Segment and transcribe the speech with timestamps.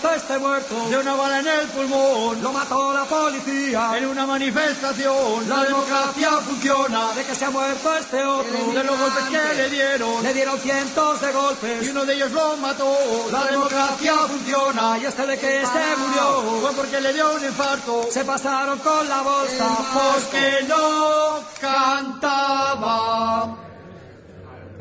[0.00, 0.88] muerto este muerto.
[0.88, 2.42] De una bala en el pulmón.
[2.42, 3.92] Lo mató la policía.
[3.96, 5.48] En una manifestación.
[5.48, 7.12] La democracia funciona.
[7.12, 8.72] De que se ha muerto este otro.
[8.72, 10.22] De los golpes que le dieron.
[10.22, 11.86] Le dieron cientos de golpes.
[11.86, 12.96] Y uno de ellos lo mató.
[13.30, 14.98] La democracia funciona.
[14.98, 16.60] Y este de que se murió.
[16.60, 18.06] Fue porque le dio un infarto.
[18.10, 19.68] Se pasaron con la bolsa.
[19.92, 23.56] Porque no cantaba.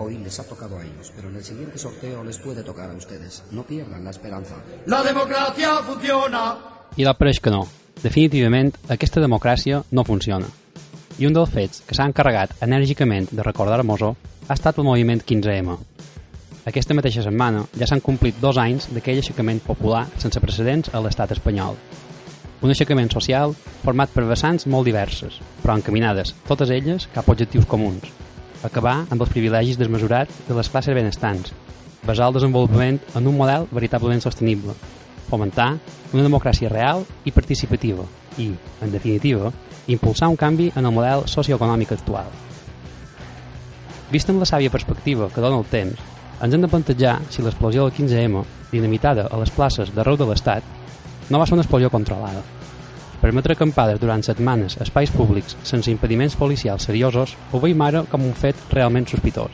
[0.02, 2.94] Hoy les ha tocado a ellos, pero en el siguiente sorteo les puede tocar a
[2.94, 3.44] ustedes.
[3.52, 4.56] No pierdan la esperanza.
[4.86, 6.56] La democràcia funciona.
[6.96, 7.66] I la pareix que no.
[8.00, 10.48] Definitivament, aquesta democràcia no funciona.
[11.20, 14.14] I un dels fets que s'ha encarregat enèrgicament de recordar-nos-ho
[14.48, 15.76] ha estat el moviment 15M.
[16.72, 21.36] Aquesta mateixa setmana ja s'han complit dos anys d'aquell aixecament popular sense precedents a l'estat
[21.36, 21.76] espanyol.
[22.64, 23.52] Un aixecament social
[23.84, 28.08] format per vessants molt diverses, però encaminades, totes elles, cap a objectius comuns.
[28.64, 31.54] Acabar amb els privilegis desmesurats de les classes benestants,
[32.04, 34.76] basar el desenvolupament en un model veritablement sostenible,
[35.30, 35.78] fomentar
[36.12, 38.04] una democràcia real i participativa
[38.38, 38.50] i,
[38.82, 39.54] en definitiva,
[39.88, 42.28] impulsar un canvi en el model socioeconòmic actual.
[44.12, 46.00] Vist amb la sàvia perspectiva que dona el temps,
[46.42, 50.64] ens hem de plantejar si l'explosió del 15M, dinamitada a les places d'arreu de l'Estat,
[51.30, 52.42] no va ser una explosió controlada.
[53.20, 58.24] Permetre acampades durant setmanes a espais públics sense impediments policials seriosos ho veiem ara com
[58.24, 59.52] un fet realment sospitós.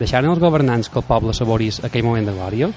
[0.00, 2.68] Deixaren els governants que el poble saborís aquell moment de glòria?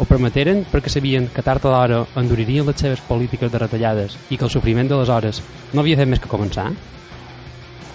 [0.00, 4.38] O permeteren perquè sabien que tard o d'hora enduririen les seves polítiques de retallades i
[4.38, 5.42] que el sofriment de les hores
[5.74, 6.70] no havia fet més que començar?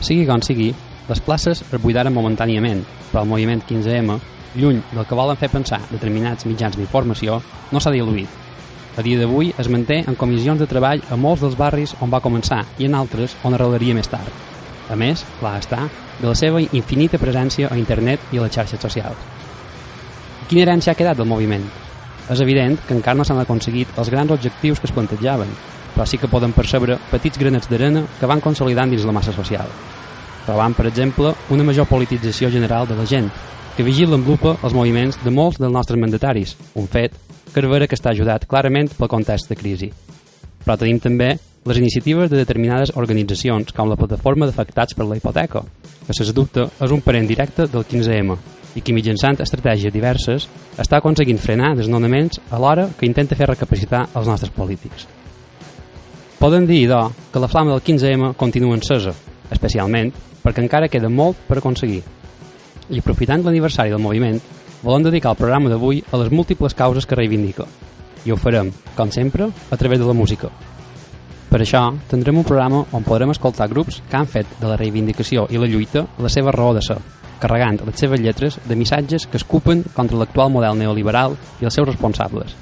[0.06, 0.70] Sigui com sigui,
[1.10, 4.22] les places es buidaren momentàniament, però el moviment 15M,
[4.62, 7.42] lluny del que volen fer pensar determinats mitjans d'informació,
[7.72, 8.45] no s'ha diluït.
[8.96, 12.22] A dia d'avui es manté en comissions de treball a molts dels barris on va
[12.24, 14.32] començar i en altres on arrelaria més tard.
[14.88, 15.82] A més, clar està,
[16.22, 19.20] de la seva infinita presència a internet i a les xarxes socials.
[20.48, 21.66] Quina herència ha quedat del moviment?
[22.32, 25.52] És evident que encara no s'han aconseguit els grans objectius que es plantejaven,
[25.96, 29.68] però sí que poden percebre petits granets d'arena que van consolidant dins la massa social.
[30.46, 33.28] Trobant, per exemple, una major politització general de la gent,
[33.76, 37.18] que vigila amb lupa els moviments de molts dels nostres mandataris, un fet
[37.56, 39.88] que és vera que està ajudat clarament pel context de crisi.
[40.66, 45.62] Però tenim també les iniciatives de determinades organitzacions, com la plataforma d'afectats per la hipoteca,
[46.06, 48.36] que, sens dubte, és un parent directe del 15M
[48.76, 54.28] i que mitjançant estratègies diverses està aconseguint frenar desnonaments alhora que intenta fer recapacitar els
[54.28, 55.08] nostres polítics.
[56.38, 59.16] Poden dir, idò, que la flama del 15M continua encesa,
[59.48, 60.12] especialment
[60.44, 62.04] perquè encara queda molt per aconseguir.
[62.92, 64.44] I aprofitant l'aniversari del moviment,
[64.84, 67.66] volem dedicar el programa d'avui a les múltiples causes que reivindica.
[68.26, 70.50] I ho farem, com sempre, a través de la música.
[71.50, 75.46] Per això, tindrem un programa on podrem escoltar grups que han fet de la reivindicació
[75.54, 76.98] i la lluita la seva raó de ser,
[77.40, 81.88] carregant les seves lletres de missatges que escupen contra l'actual model neoliberal i els seus
[81.88, 82.56] responsables.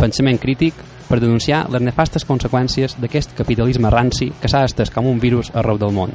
[0.00, 0.74] Pensament crític
[1.08, 5.78] per denunciar les nefastes conseqüències d'aquest capitalisme ranci que s'ha estès com un virus arreu
[5.78, 6.14] del món.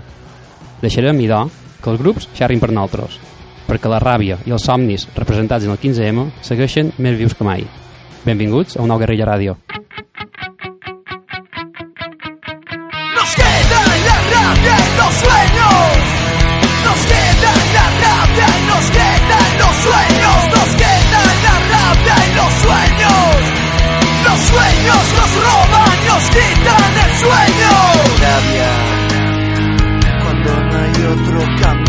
[0.82, 1.46] Deixarem, idò,
[1.80, 3.20] que els grups xerrin per nosaltres,
[3.70, 7.66] perquè la ràbia i els somnis representats en el 15M segueixen més vius que mai.
[8.26, 9.56] Benvinguts a un nou Guerrilla Ràdio.
[13.16, 15.90] Nos queda la rabia en los sueños.
[16.88, 20.40] Nos queda la rabia y nos quedan los sueños.
[20.56, 23.32] Nos queda la rabia en los sueños.
[24.26, 27.72] Los sueños nos roban, nos quitan el sueño.
[28.26, 28.72] rabia
[30.22, 31.89] cuando no hay otro camino.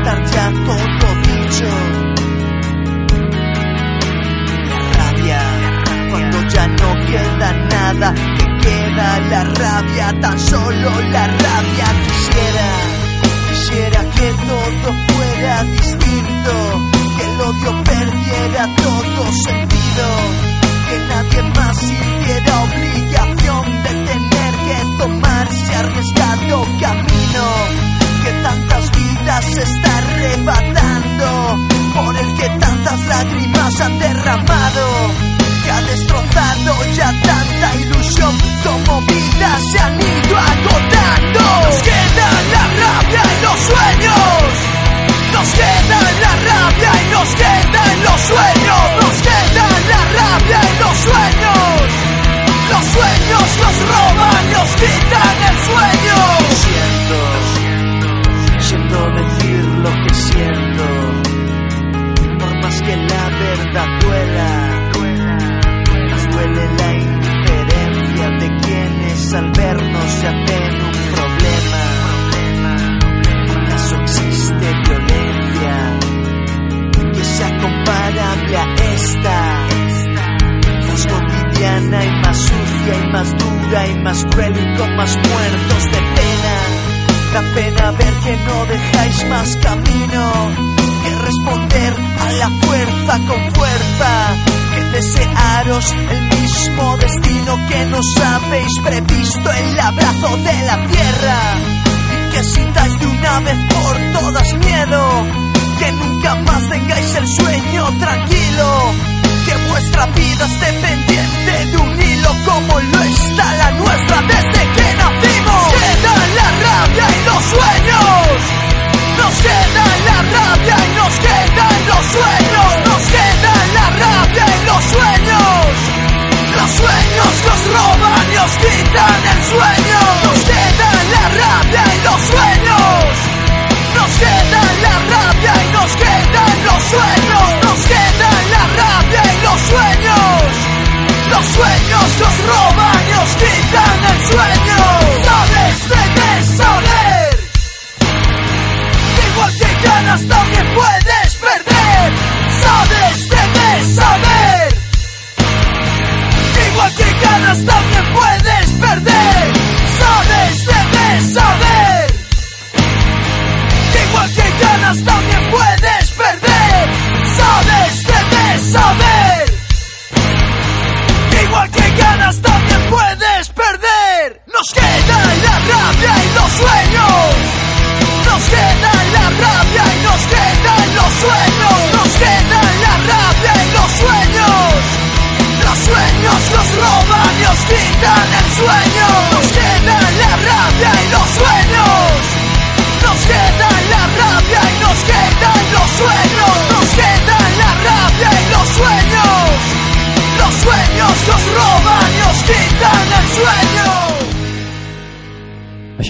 [0.00, 1.68] Estar ya todo dicho.
[4.68, 5.40] La rabia
[6.10, 12.68] cuando ya no queda nada, que queda la rabia, tan solo la rabia quisiera.
[13.48, 16.52] Quisiera que todo fuera distinto,
[17.16, 20.06] que el odio perdiera todo sentido,
[20.88, 22.39] que nadie más sintiera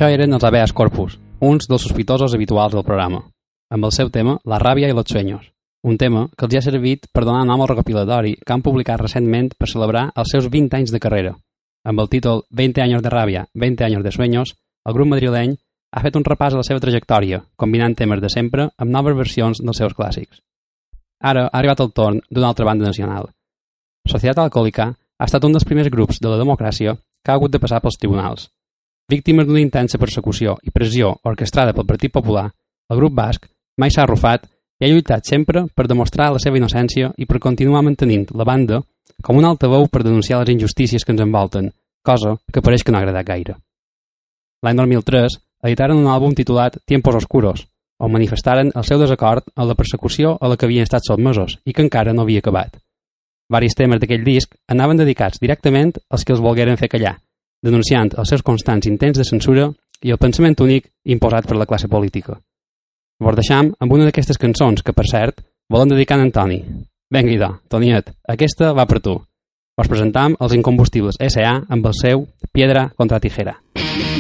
[0.01, 3.19] Això eren els habeas corpus, uns dels sospitosos habituals del programa,
[3.69, 5.51] amb el seu tema La ràbia i los sueños,
[5.85, 9.51] un tema que els ha servit per donar nom al recopilatori que han publicat recentment
[9.59, 11.35] per celebrar els seus 20 anys de carrera.
[11.85, 14.55] Amb el títol 20 anys de ràbia, 20 anys de sueños,
[14.89, 15.53] el grup madrileny
[15.93, 19.61] ha fet un repàs a la seva trajectòria, combinant temes de sempre amb noves versions
[19.61, 20.41] dels seus clàssics.
[21.21, 23.29] Ara ha arribat el torn d'una altra banda nacional.
[24.09, 27.61] Societat Alcohòlica ha estat un dels primers grups de la democràcia que ha hagut de
[27.61, 28.49] passar pels tribunals.
[29.11, 32.45] Víctimes d'una intensa persecució i pressió orquestrada pel Partit Popular,
[32.93, 33.49] el grup basc
[33.83, 34.45] mai s'ha arrufat
[34.79, 38.79] i ha lluitat sempre per demostrar la seva innocència i per continuar mantenint la banda
[39.27, 41.73] com un altaveu per denunciar les injustícies que ens envolten,
[42.07, 43.57] cosa que pareix que no ha agradat gaire.
[44.63, 47.65] L'any 2003 editaren un àlbum titulat Tiempos Oscuros,
[47.99, 51.75] on manifestaren el seu desacord amb la persecució a la que havien estat sotmesos i
[51.75, 52.79] que encara no havia acabat.
[53.51, 57.17] Varis temes d'aquell disc anaven dedicats directament als que els volgueren fer callar,
[57.63, 59.71] denunciant els seus constants intents de censura
[60.03, 62.39] i el pensament únic imposat per la classe política.
[63.21, 66.61] Vos deixam amb una d'aquestes cançons que, per cert, volen dedicar a en Toni.
[67.11, 69.19] Vinga, idò, Toniet, aquesta va per tu.
[69.81, 71.61] Us presentam els incombustibles S.A.
[71.69, 73.59] amb el seu Piedra contra Tijera.
[73.75, 74.20] Quieren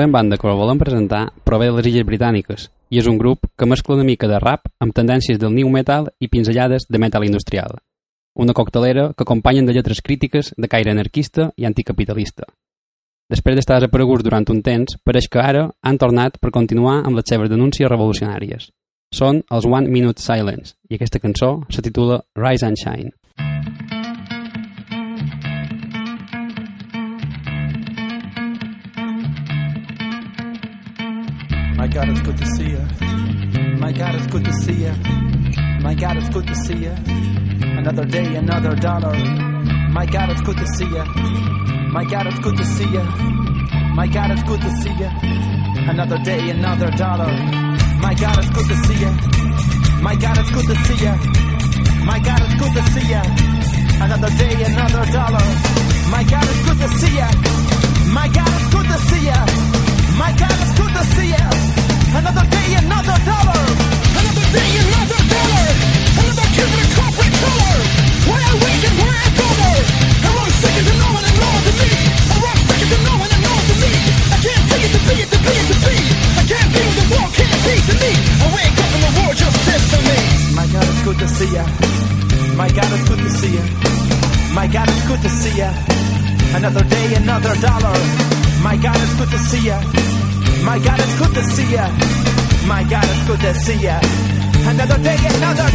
[0.00, 3.42] Següent banda que us volem presentar prové de les Illes Britàniques i és un grup
[3.52, 7.26] que mescla una mica de rap amb tendències del new metal i pinzellades de metal
[7.26, 7.76] industrial.
[8.32, 12.48] Una coctelera que acompanyen de lletres crítiques de caire anarquista i anticapitalista.
[13.28, 17.28] Després d'estar desapareguts durant un temps, pareix que ara han tornat per continuar amb les
[17.28, 18.70] seves denúncies revolucionàries.
[19.12, 23.49] Són els One Minute Silence i aquesta cançó se titula Rise and Shine.
[31.80, 32.82] My God, it's good to see you.
[33.78, 34.92] My God, it's good to see you.
[35.80, 36.92] My God, it's good to see you.
[37.80, 39.16] Another day, another dollar.
[39.88, 41.04] My God, it's good to see you.
[41.90, 43.02] My God, it's good to see you.
[43.96, 45.10] My God, it's good to see you.
[45.88, 47.32] Another day, another dollar.
[48.04, 49.12] My God, it's good to see you.
[50.02, 51.14] My God, it's good to see you.
[52.04, 53.22] My God, it's good to see you.
[54.04, 55.46] Another day, another dollar.
[56.12, 58.12] My God, it's good to see you.
[58.12, 59.79] My God, it's good to see you.
[93.70, 93.98] See ya.
[94.70, 95.69] Another day, another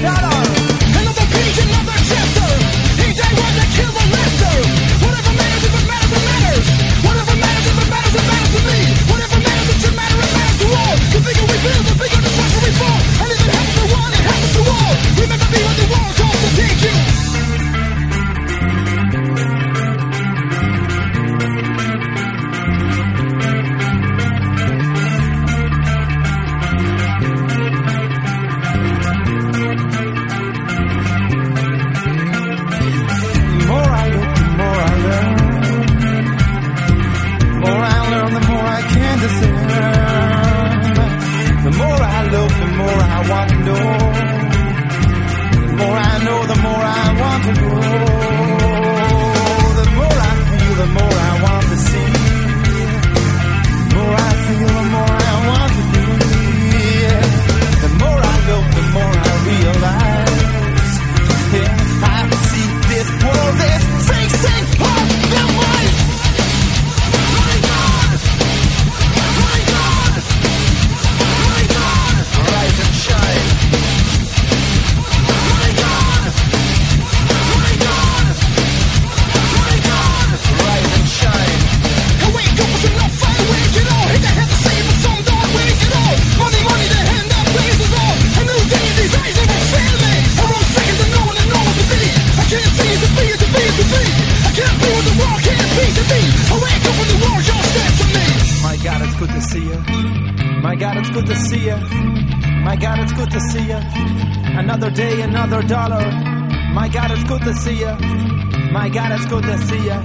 [109.16, 109.98] it's good to see you.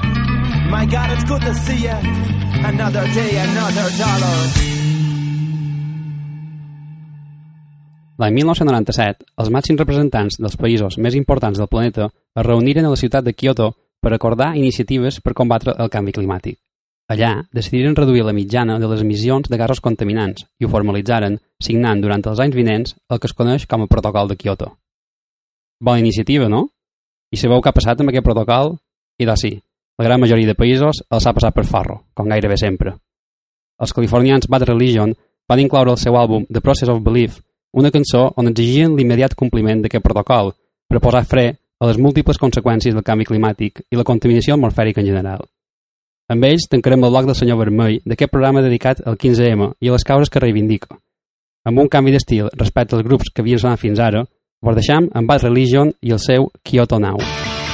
[0.71, 1.97] My God, it's good to see you.
[2.63, 4.37] Another day, another dollar.
[8.21, 12.99] L'any 1997, els màxims representants dels països més importants del planeta es reuniren a la
[13.01, 16.61] ciutat de Kyoto per acordar iniciatives per combatre el canvi climàtic.
[17.11, 22.05] Allà decidiren reduir la mitjana de les emissions de gasos contaminants i ho formalitzaren signant
[22.05, 24.77] durant els anys vinents el que es coneix com a protocol de Kyoto.
[25.81, 26.69] Bona iniciativa, no?
[27.33, 28.77] I sabeu què ha passat amb aquest protocol?
[29.21, 29.53] I doncs sí,
[30.01, 32.95] la gran majoria de països els ha passat per forro, com gairebé sempre.
[33.81, 35.13] Els californians Bad Religion
[35.49, 37.37] van incloure al seu àlbum The Process of Belief
[37.77, 40.55] una cançó on exigien l'immediat compliment d'aquest protocol
[40.89, 45.11] per posar fre a les múltiples conseqüències del canvi climàtic i la contaminació atmosfèrica en
[45.13, 45.45] general.
[46.31, 49.97] Amb ells tancarem el bloc del senyor Vermell d'aquest programa dedicat al 15M i a
[49.97, 50.97] les causes que reivindica.
[51.67, 54.25] Amb un canvi d'estil respecte als grups que havien sonat fins ara,
[54.63, 57.19] vos deixam amb Bad Religion i el seu Kyoto Now.
[57.19, 57.70] It's a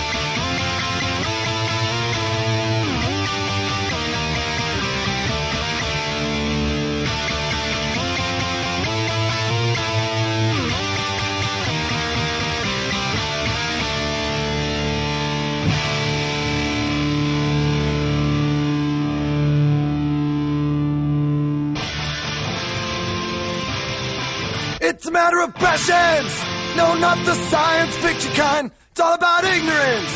[25.58, 26.32] passions.
[26.76, 28.70] No, not the science fiction kind.
[28.90, 30.12] It's all about ignorance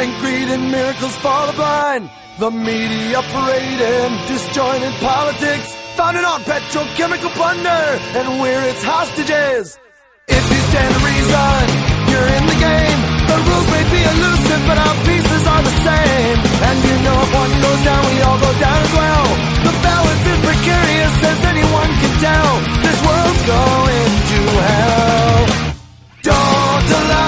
[0.00, 2.10] and greed and miracles for the blind.
[2.38, 7.84] The media parading disjointed politics, founded on petrochemical plunder,
[8.18, 9.78] and we're its hostages.
[10.26, 11.62] If you stand to reason,
[12.10, 13.00] you're in the game.
[13.30, 16.38] The rules may be elusive, but our pieces are the same.
[16.42, 19.26] And you know if one goes down, we all go down as well.
[19.62, 22.50] The balance is precarious, as anyone can tell.
[22.82, 24.13] This world's going
[24.66, 25.74] hell.
[26.22, 27.23] Don't allow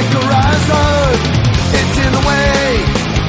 [0.00, 1.12] sick horizon.
[1.78, 2.60] It's in the way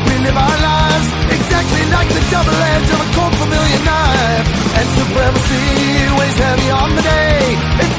[0.08, 4.48] we live our lives, exactly like the double edge of a cold familiar knife.
[4.80, 5.68] And supremacy
[6.18, 7.40] weighs heavy on the day.
[7.84, 7.91] It's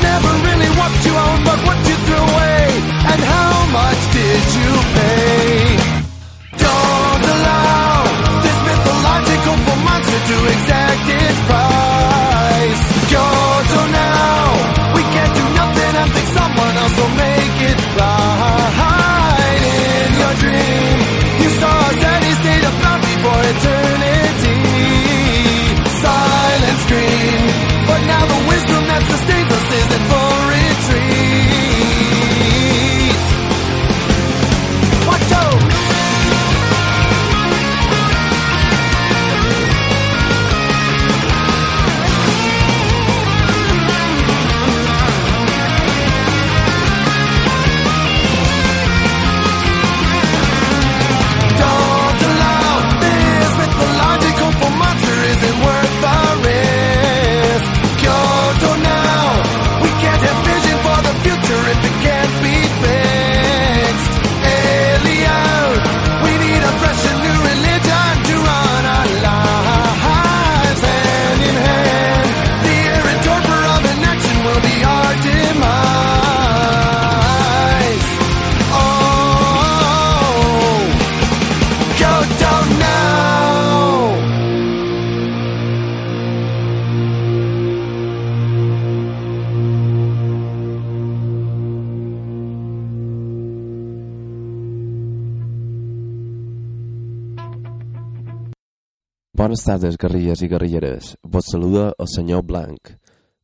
[99.82, 101.16] Tardes, guerrilles i guerrilleres.
[101.24, 102.92] Vos saluda el senyor Blanc.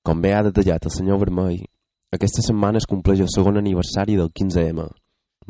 [0.07, 1.64] Com bé ha detallat el senyor Vermell,
[2.14, 4.85] aquesta setmana es compleix el segon aniversari del 15M,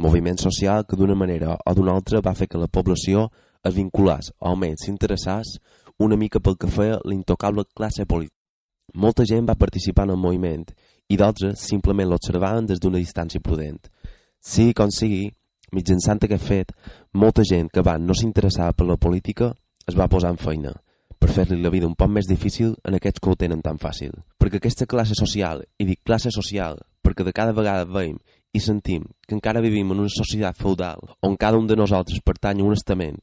[0.00, 3.26] moviment social que d'una manera o d'una altra va fer que la població
[3.68, 5.58] es vinculés, o almenys s'interessés,
[5.98, 8.40] una mica pel que feia l'intocable classe política.
[8.94, 10.64] Molta gent va participar en el moviment
[11.12, 13.92] i d'altres simplement l'observaven des d'una distància prudent.
[14.40, 15.28] Sigui com sigui,
[15.70, 16.76] mitjançant aquest fet,
[17.12, 19.52] molta gent que abans no s'interessava per la política
[19.88, 20.74] es va posar en feina
[21.18, 24.12] per fer-li la vida un poc més difícil en aquests que ho tenen tan fàcil.
[24.38, 28.18] Perquè aquesta classe social, i dic classe social perquè de cada vegada veiem
[28.52, 32.60] i sentim que encara vivim en una societat feudal on cada un de nosaltres pertany
[32.60, 33.22] a un estament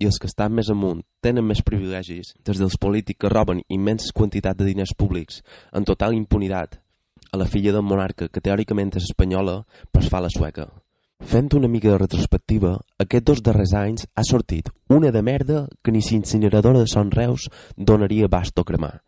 [0.00, 4.12] i els que estan més amunt tenen més privilegis, des dels polítics que roben immenses
[4.12, 6.80] quantitats de diners públics en total impunitat
[7.32, 10.68] a la filla del monarca que teòricament és espanyola però es fa la sueca.
[11.24, 15.92] Fent una mica de retrospectiva, aquests dos darrers anys ha sortit una de merda que
[15.92, 19.00] ni l'incineradora de Son Reus donaria bast a cremar.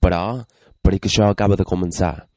[0.00, 0.44] Però,
[0.84, 2.28] perquè això acaba de començar.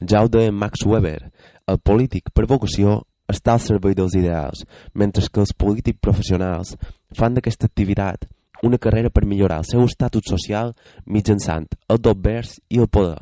[0.00, 1.30] Ja ho deia Max Weber,
[1.66, 6.76] el polític per vocació està al servei dels ideals, mentre que els polítics professionals
[7.12, 8.28] fan d'aquesta activitat
[8.62, 10.72] una carrera per millorar el seu estatus social
[11.04, 13.18] mitjançant el dobbers i el poder.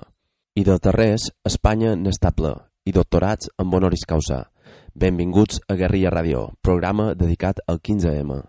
[0.54, 2.54] I dels darrers, Espanya n'està ple,
[2.86, 4.44] i doctorats amb honoris causa.
[4.96, 8.44] Benvinguts a Guerrilla Radio, programa dedicat al 15M.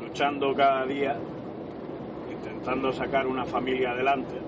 [0.00, 1.18] Luchando cada día,
[2.30, 4.38] intentando sacar una familia adelante,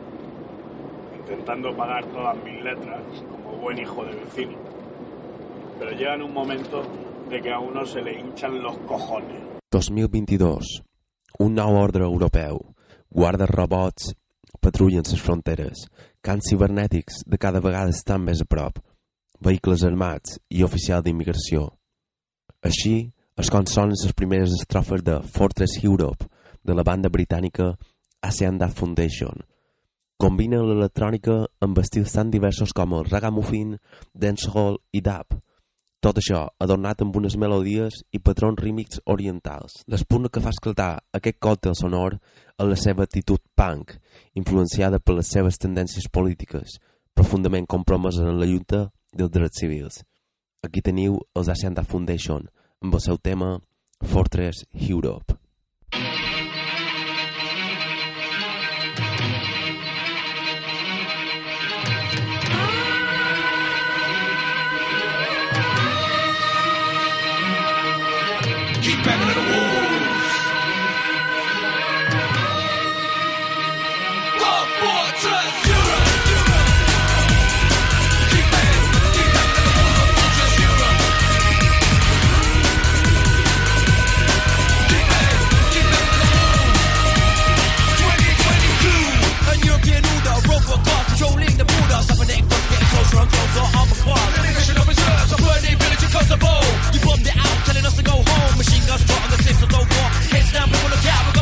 [1.18, 4.56] intentando pagar todas mis letras como buen hijo de vecino.
[5.80, 6.84] Pero llega en un momento
[7.28, 9.42] de que a uno se le hinchan los cojones.
[9.72, 10.84] 2022.
[11.40, 12.62] Un nou ordre europeu.
[13.10, 14.14] Guardes robots
[14.60, 15.88] patrullen les fronteres.
[16.22, 18.78] Cants cibernètics de cada vegada estan més a prop.
[19.40, 21.68] Vehicles armats i oficial d'immigració.
[22.66, 26.26] Així és com les primeres estrofes de Fortress Europe
[26.64, 27.76] de la banda britànica
[28.20, 29.44] ASEAN Dad Foundation.
[30.18, 33.76] Combina l'electrònica amb estils tan diversos com el ragamuffin,
[34.12, 35.38] dancehall i dub.
[36.02, 39.84] Tot això adornat amb unes melodies i patrons rítmics orientals.
[39.86, 43.94] L'espunt que fa esclatar aquest còctel sonor és la seva actitud punk,
[44.34, 46.80] influenciada per les seves tendències polítiques,
[47.14, 50.04] profundament compromeses en la lluita dels drets civils.
[50.62, 52.46] Aquí teniu els Asianda Foundation
[52.82, 53.58] amb el seu tema
[54.04, 55.34] Fortress Europe.
[68.82, 69.47] Keep banging at the
[93.18, 94.28] drunk on the armor club.
[94.34, 95.32] The nigga should reserves.
[95.32, 96.54] A burning village in Kosovo.
[96.94, 98.52] You bombed it out, telling us to go home.
[98.58, 99.88] Machine guns shot on the tips, so don't.
[100.30, 101.37] Heads down, people look out.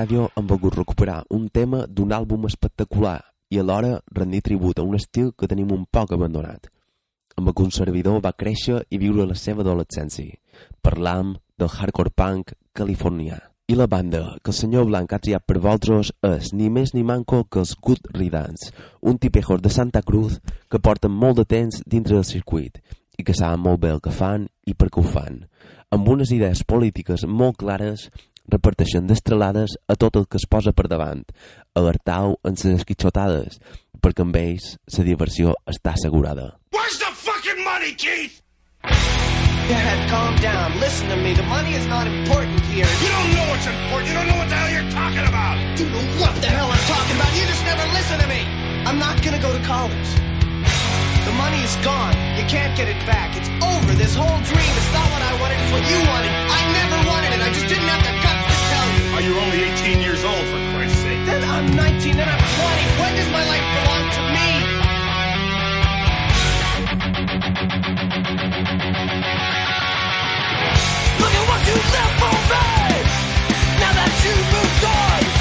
[0.00, 3.18] Ràdio hem volgut recuperar un tema d'un àlbum espectacular
[3.52, 6.70] i alhora rendir tribut a un estil que tenim un poc abandonat,
[7.36, 10.38] amb el servidor va créixer i viure la seva adolescència.
[10.80, 13.36] Parlam del hardcore punk californià.
[13.68, 17.04] I la banda que el senyor Blanc ha triat per vosaltres és ni més ni
[17.04, 21.82] manco que els Good Ridans, un tipejos de Santa Cruz que porten molt de temps
[21.84, 22.80] dintre del circuit
[23.18, 25.44] i que saben molt bé el que fan i per què ho fan.
[25.92, 28.08] Amb unes idees polítiques molt clares
[28.52, 31.24] reparteixen destrelades a tot el que es posa per davant.
[31.78, 33.60] Alertau en les esquitxotades,
[34.02, 36.56] perquè amb ells la diversió està assegurada.
[36.74, 38.40] Where's the fucking money, Keith?
[38.82, 40.80] Dad, calm down.
[40.80, 41.32] Listen to me.
[41.32, 42.86] The money is not important here.
[42.86, 44.08] You don't know what's important.
[44.08, 45.56] You don't know what the hell you're talking about.
[45.78, 47.30] You know what the hell I'm talking about.
[47.38, 48.42] You just never listen to me.
[48.84, 50.29] I'm not gonna go to college.
[51.40, 52.12] Money is gone.
[52.36, 53.32] You can't get it back.
[53.32, 53.92] It's over.
[53.96, 56.28] This whole dream, it's not what I wanted, it's what you wanted.
[56.28, 57.40] I never wanted it.
[57.40, 59.00] I just didn't have the guts to tell you.
[59.16, 61.24] Oh, you're only 18 years old, for Christ's sake.
[61.24, 63.00] Then I'm 19, then I'm 20.
[63.00, 64.48] When does my life belong to me?
[71.24, 72.68] Look at what you left for me.
[73.80, 75.39] Now that you moved on,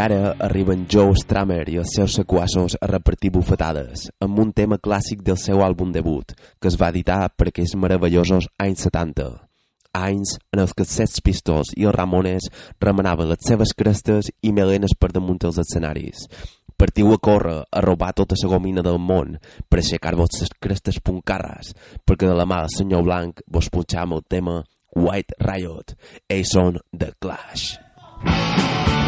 [0.00, 5.20] ara arriben Joe Stramer i els seus sequassos a repartir bufetades, amb un tema clàssic
[5.26, 9.28] del seu àlbum debut, que es va editar per aquells meravellosos anys 70.
[10.00, 12.48] Anys en els que els Sets Pistols i els Ramones
[12.80, 16.24] remenaven les seves crestes i melenes per damunt dels escenaris.
[16.80, 19.36] Partiu a córrer, a robar tota la gomina del món
[19.68, 21.74] per aixecar-vos les crestes puncarres,
[22.06, 24.62] perquè de la mà del senyor Blanc vos punxam el tema
[24.96, 25.94] White Riot.
[26.30, 27.76] Ells són The Clash.
[28.22, 28.99] Black man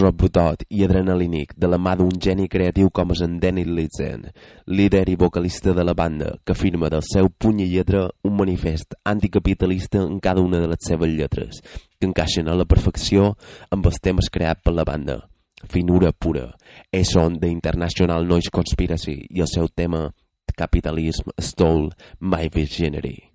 [0.00, 4.22] Braç robotot i adrenalínic de la mà d'un geni creatiu com és en Danny Litzen,
[4.66, 8.94] líder i vocalista de la banda, que firma del seu puny i lletra un manifest
[9.04, 11.60] anticapitalista en cada una de les seves lletres,
[11.98, 13.34] que encaixen a la perfecció
[13.70, 15.20] amb els temes creats per la banda.
[15.68, 16.46] Finura pura.
[16.90, 20.08] És on The International Noise Conspiracy i el seu tema
[20.56, 23.29] Capitalism Stole My Virginity.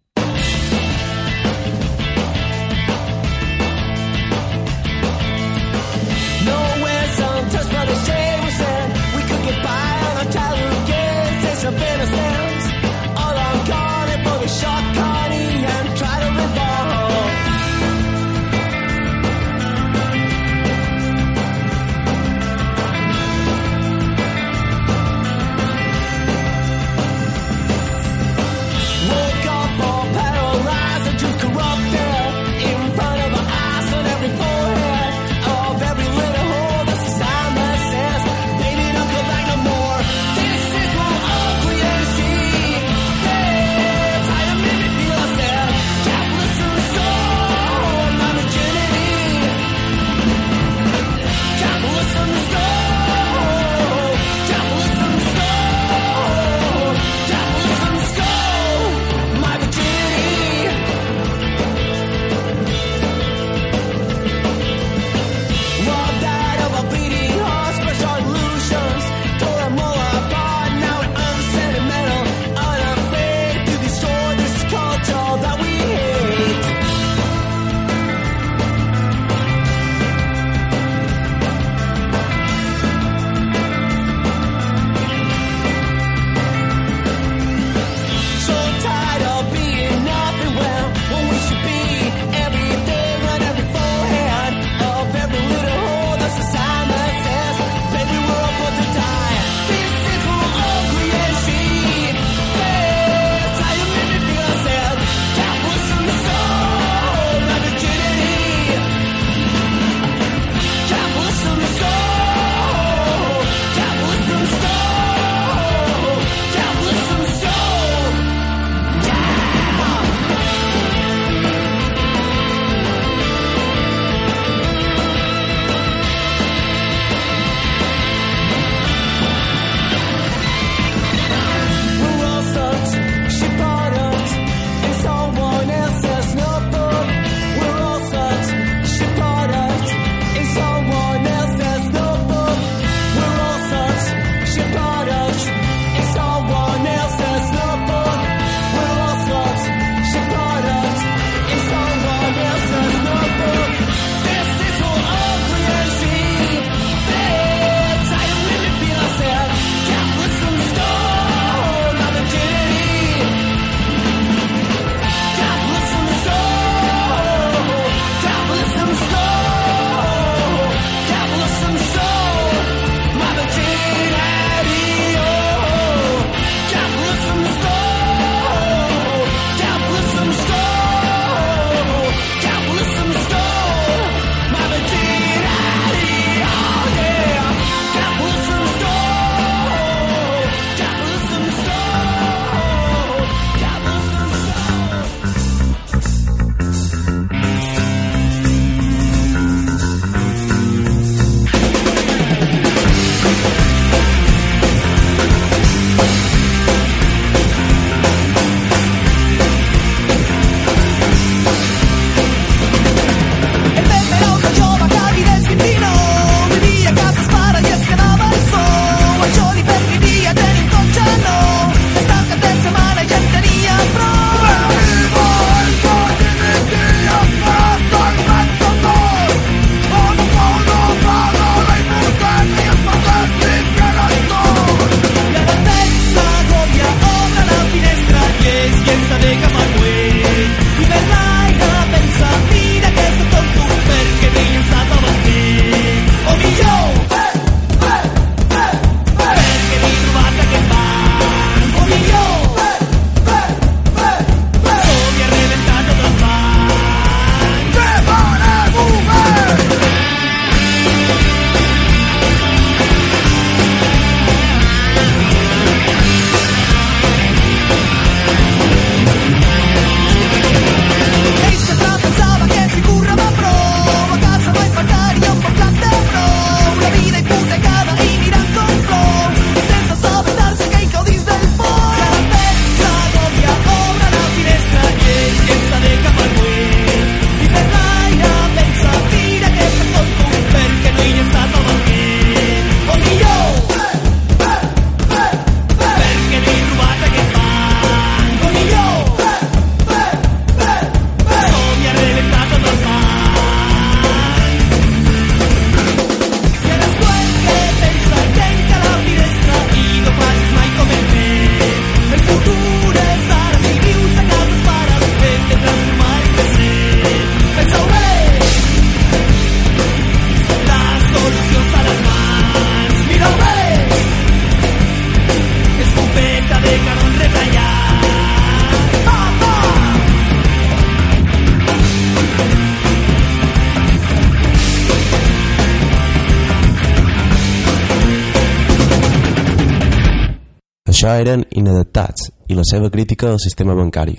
[341.05, 344.15] Això eren inadaptats i la seva crítica al sistema bancari,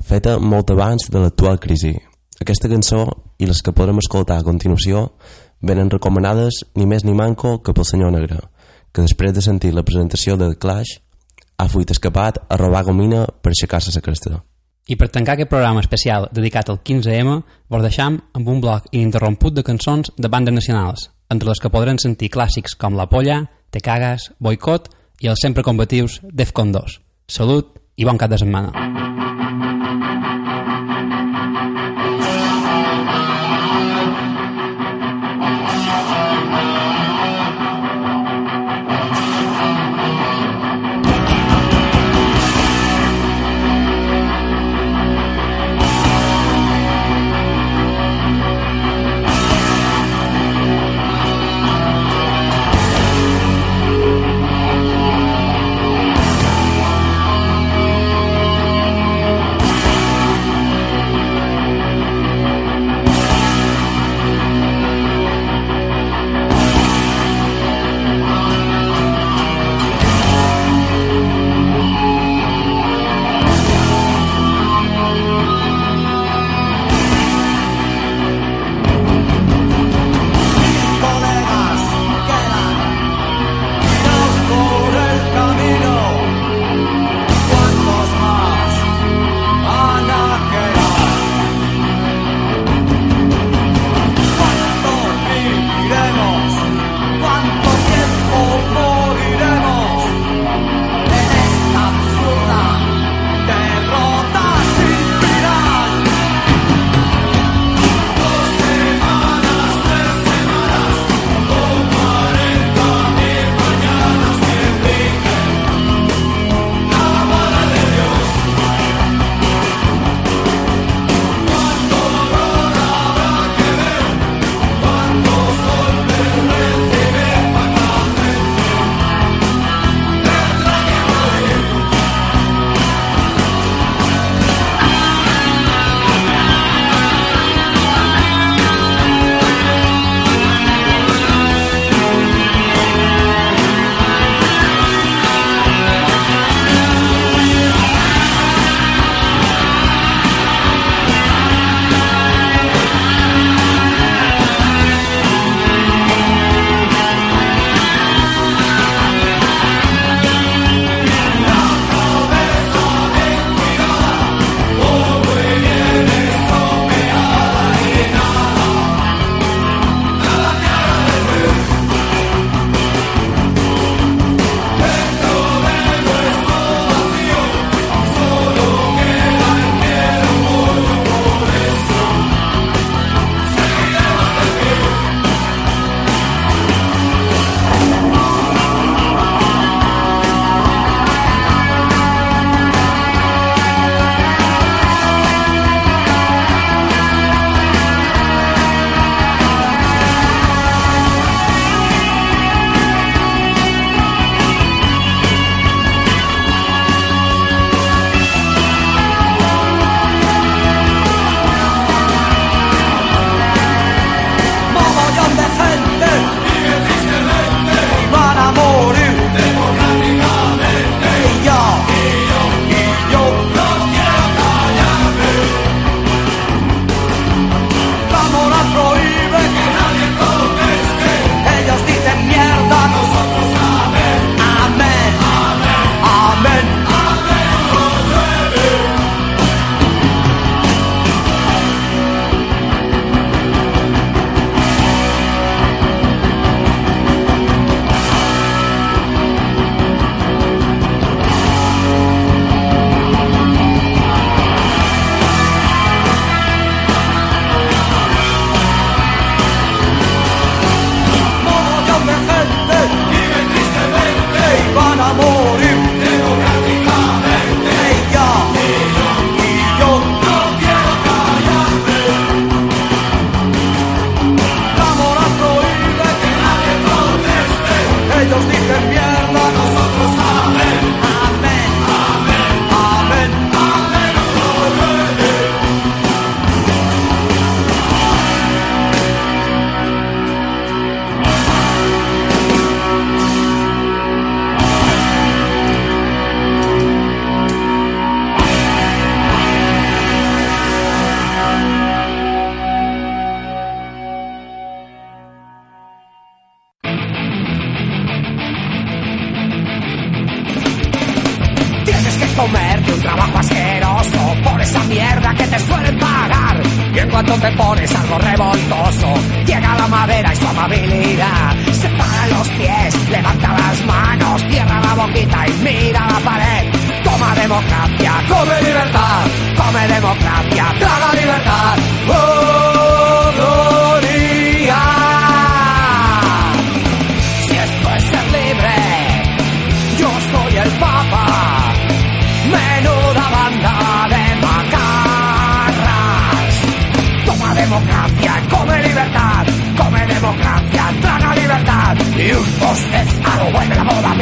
[0.00, 1.90] feta molt abans de l'actual crisi.
[2.40, 3.02] Aquesta cançó
[3.36, 5.02] i les que podrem escoltar a continuació
[5.60, 8.38] venen recomanades ni més ni manco que pel senyor Negre,
[8.88, 10.94] que després de sentir la presentació de The Clash
[11.60, 14.40] ha fuit escapat a robar gomina per aixecar-se la cresta.
[14.88, 17.34] I per tancar aquest programa especial dedicat al 15M,
[17.68, 22.00] vos deixam amb un bloc ininterromput de cançons de bandes nacionals, entre les que podran
[22.00, 24.88] sentir clàssics com La Polla, Te Cagas, Boicot
[25.20, 26.98] i els sempre combatius Defcon 2.
[27.28, 28.99] Salut i bon cap de setmana.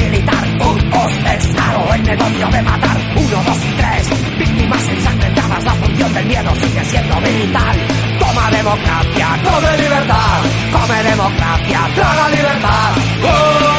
[0.09, 6.15] militar, turcos, estado, el negocio de matar, uno, dos y tres, víctimas ensangrentadas, la función
[6.15, 7.77] del miedo sigue siendo vital.
[8.19, 10.41] Toma democracia, come libertad,
[10.73, 12.93] come democracia, traga libertad.
[13.25, 13.78] ¡Oh!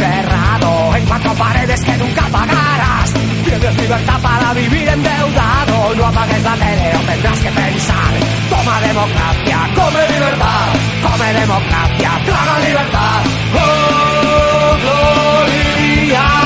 [0.00, 3.12] encerrado en cuatro paredes que nunca pagarás.
[3.44, 5.94] Tienes libertad para vivir endeudado.
[5.94, 8.12] No apagues la tele o tendrás que pensar.
[8.48, 10.68] Toma democracia, come libertad.
[11.02, 13.22] Come democracia, traga libertad.
[13.54, 16.39] ¡Oh, gloria!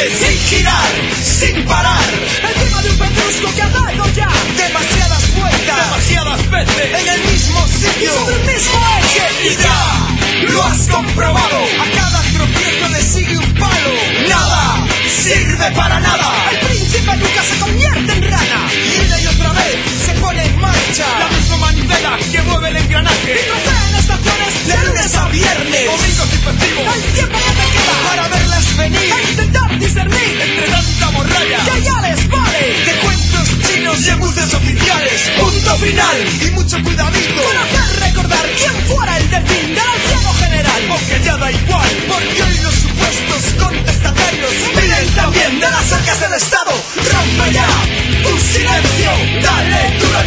[0.00, 0.88] Sin girar,
[1.22, 2.00] sin parar
[2.42, 7.66] Encima de un pedrusco que ha dado ya Demasiadas vueltas Demasiadas veces En el mismo
[7.68, 13.36] sitio sobre el mismo eje Y ya lo has comprobado A cada tropiezo le sigue
[13.36, 13.92] un palo
[14.26, 19.52] Nada sirve para nada El príncipe nunca se convierte en rana Y una y otra
[19.52, 19.76] vez
[20.06, 24.66] se pone en marcha La misma manivela que mueve el engranaje Y trocea en estaciones
[24.66, 28.08] de lunes a viernes Domingos y festivos El tiempo que te queda.
[28.08, 28.49] Para verlas
[28.80, 29.12] venir.
[29.12, 31.58] A intentar discernir entre tanta morralla.
[31.64, 32.62] Que ya les vale.
[32.86, 35.30] De cuentos chinos y buses oficiales.
[35.38, 36.16] Punto final.
[36.46, 37.42] Y mucho cuidadito.
[37.42, 40.80] Con hacer recordar quién fuera el delfín del anciano general.
[40.88, 41.90] Porque ya da igual.
[42.08, 46.72] Porque hoy los supuestos contestatarios Vienen también de las arcas del Estado.
[46.96, 47.68] Rompe ya
[48.22, 49.10] tu silencio.
[49.42, 50.20] Dale duro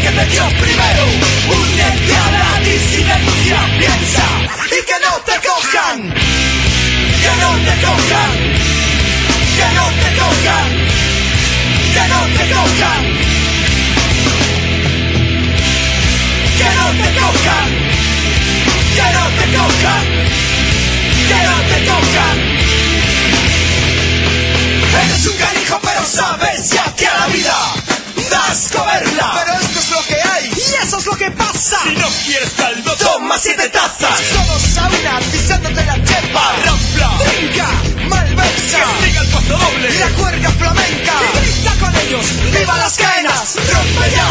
[30.93, 31.77] eso es lo que pasa.
[31.83, 34.21] Si no quieres caldo, toma siete tazas.
[34.29, 36.55] Todos a una, pisándote la chepa.
[36.65, 37.67] Rampla, trinca,
[38.09, 38.77] malversa.
[38.77, 39.89] Castiga el paso doble.
[39.99, 41.13] La cuerda flamenca.
[41.33, 43.55] Y grita con ellos, viva las cadenas.
[43.55, 44.27] Rompe ya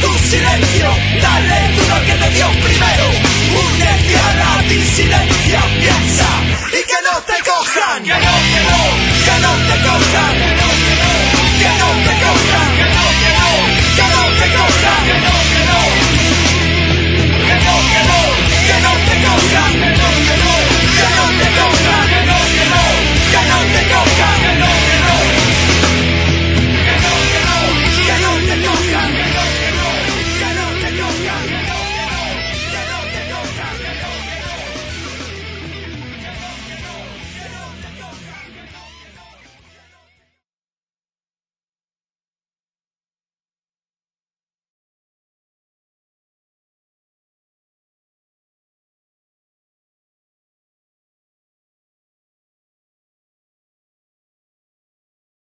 [0.00, 0.88] tu silencio.
[1.22, 3.06] Dale duro que te dio primero.
[3.62, 6.28] Únete a la disidencia, piensa.
[6.72, 8.02] Y que no te cojan.
[8.02, 8.82] Que no, que no.
[9.26, 10.34] Que no te cojan.
[10.34, 11.20] Que no, que.
[11.60, 12.09] Que no te